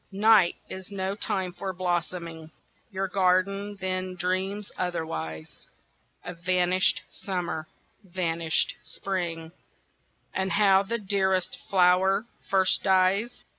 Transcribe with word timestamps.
Night 0.11 0.55
is 0.67 0.89
no 0.89 1.13
time 1.13 1.53
for 1.53 1.73
blossoming, 1.73 2.49
Your 2.89 3.07
garden 3.07 3.75
then 3.79 4.15
dreams 4.15 4.71
otherwise, 4.75 5.67
Of 6.25 6.39
vanished 6.39 7.03
Summer, 7.11 7.67
vanished 8.03 8.73
Spring, 8.83 9.51
And 10.33 10.53
how 10.53 10.81
the 10.81 10.97
dearest 10.97 11.59
flower 11.69 12.25
first 12.49 12.81
dies. 12.81 13.45